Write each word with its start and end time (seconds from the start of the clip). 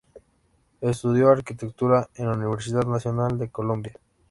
Estudió 0.81 1.29
arquitectura 1.29 2.09
en 2.15 2.25
la 2.25 2.33
Universidad 2.33 2.87
Nacional 2.87 3.37
de 3.37 3.49
Colombia. 3.51 3.93